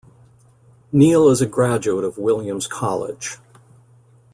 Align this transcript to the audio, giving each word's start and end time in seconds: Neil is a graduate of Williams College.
Neil 0.91 1.29
is 1.29 1.41
a 1.41 1.45
graduate 1.45 2.03
of 2.03 2.17
Williams 2.17 2.65
College. 2.65 3.37